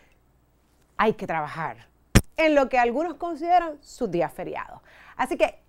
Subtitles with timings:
[0.97, 1.87] hay que trabajar
[2.35, 4.81] en lo que algunos consideran sus días feriados.
[5.15, 5.59] Así que,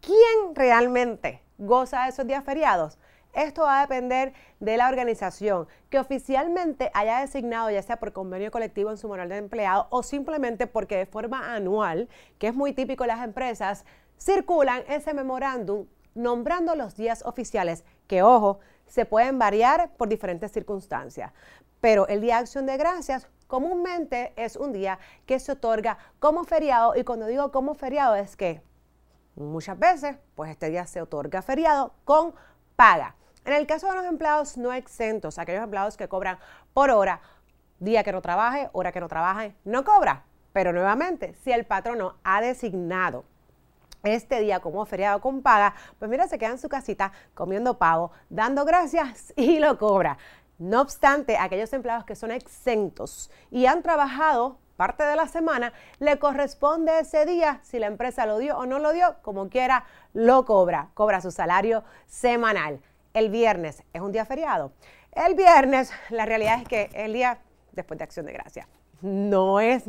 [0.00, 2.98] ¿quién realmente goza de esos días feriados?
[3.34, 8.50] Esto va a depender de la organización que oficialmente haya designado, ya sea por convenio
[8.50, 12.72] colectivo en su moral de empleado o simplemente porque de forma anual, que es muy
[12.72, 13.84] típico en las empresas,
[14.18, 21.32] circulan ese memorándum nombrando los días oficiales, que ojo, se pueden variar por diferentes circunstancias.
[21.80, 26.44] Pero el Día de Acción de Gracias comúnmente es un día que se otorga como
[26.44, 28.60] feriado y cuando digo como feriado es que
[29.36, 32.34] muchas veces pues este día se otorga feriado con
[32.76, 33.14] paga.
[33.44, 36.38] En el caso de los empleados no exentos, aquellos empleados que cobran
[36.74, 37.20] por hora,
[37.78, 40.24] día que no trabaje, hora que no trabaje, no cobra.
[40.52, 43.24] Pero nuevamente, si el patrono ha designado
[44.02, 48.12] este día como feriado con paga, pues mira, se queda en su casita comiendo pavo,
[48.28, 50.18] dando gracias y lo cobra.
[50.58, 56.20] No obstante, aquellos empleados que son exentos y han trabajado parte de la semana, le
[56.20, 60.44] corresponde ese día, si la empresa lo dio o no lo dio, como quiera, lo
[60.44, 62.80] cobra, cobra su salario semanal.
[63.12, 64.72] El viernes es un día feriado.
[65.10, 67.40] El viernes, la realidad es que el día
[67.72, 68.68] después de Acción de Gracia
[69.00, 69.84] no es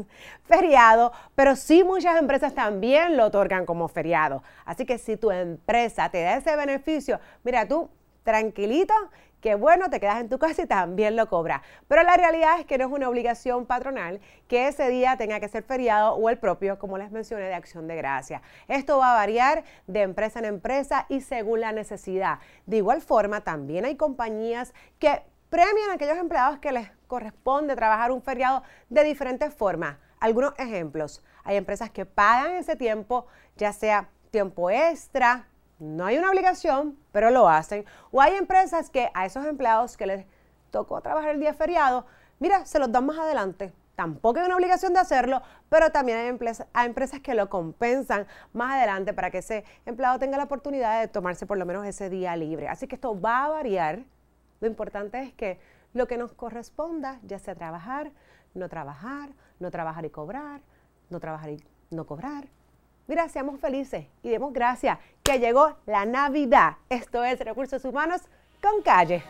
[0.46, 4.44] feriado, pero sí muchas empresas también lo otorgan como feriado.
[4.66, 7.90] Así que si tu empresa te da ese beneficio, mira tú,
[8.24, 8.94] tranquilito,
[9.42, 11.62] que bueno, te quedas en tu casa y también lo cobra.
[11.88, 15.48] Pero la realidad es que no es una obligación patronal que ese día tenga que
[15.48, 18.42] ser feriado o el propio, como les mencioné, de acción de gracia.
[18.68, 22.40] Esto va a variar de empresa en empresa y según la necesidad.
[22.66, 28.12] De igual forma, también hay compañías que premian a aquellos empleados que les corresponde trabajar
[28.12, 29.98] un feriado de diferentes formas.
[30.20, 31.24] Algunos ejemplos.
[31.44, 35.48] Hay empresas que pagan ese tiempo, ya sea tiempo extra,
[35.80, 37.86] no hay una obligación, pero lo hacen.
[38.12, 40.26] O hay empresas que a esos empleados que les
[40.72, 42.06] tocó trabajar el día feriado,
[42.38, 43.74] mira, se los dan más adelante.
[43.96, 48.76] Tampoco hay una obligación de hacerlo, pero también hay, hay empresas que lo compensan más
[48.76, 52.36] adelante para que ese empleado tenga la oportunidad de tomarse por lo menos ese día
[52.36, 52.68] libre.
[52.68, 54.04] Así que esto va a variar
[54.60, 55.60] lo importante es que
[55.94, 58.12] lo que nos corresponda, ya sea trabajar,
[58.54, 60.62] no trabajar, no trabajar y cobrar,
[61.10, 62.46] no trabajar y no cobrar.
[63.08, 66.78] Mira, seamos felices y demos gracias que llegó la Navidad.
[66.90, 68.22] Esto es Recursos Humanos
[68.62, 69.24] con Calle.